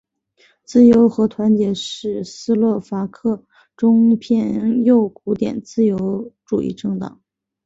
[0.63, 3.45] 自由和团结是斯洛伐克
[3.77, 7.21] 中间偏右古典自由主义政党。